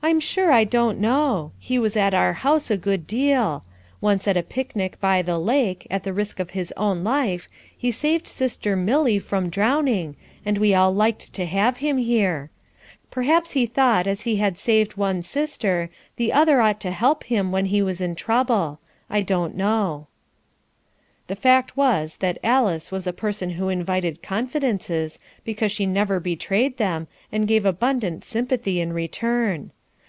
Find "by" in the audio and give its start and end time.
5.00-5.22